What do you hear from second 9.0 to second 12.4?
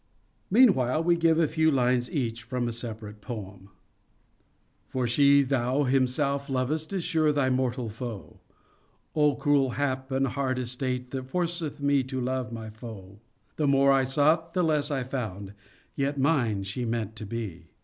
11 0 cruel hap and hard estate that forceth me to